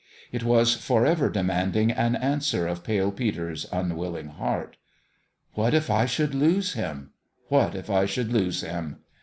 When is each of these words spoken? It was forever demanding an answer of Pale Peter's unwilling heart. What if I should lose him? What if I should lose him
It 0.31 0.41
was 0.43 0.73
forever 0.73 1.29
demanding 1.29 1.91
an 1.91 2.15
answer 2.15 2.65
of 2.65 2.83
Pale 2.83 3.11
Peter's 3.11 3.67
unwilling 3.71 4.29
heart. 4.29 4.77
What 5.53 5.75
if 5.75 5.91
I 5.91 6.07
should 6.07 6.33
lose 6.33 6.73
him? 6.73 7.11
What 7.49 7.75
if 7.75 7.87
I 7.87 8.07
should 8.07 8.33
lose 8.33 8.61
him 8.61 9.01